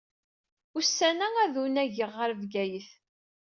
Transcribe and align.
Ussan-a 0.77 1.27
ad 1.43 1.55
unageɣ 1.63 2.11
ɣer 2.19 2.31
Bgayet. 2.39 2.89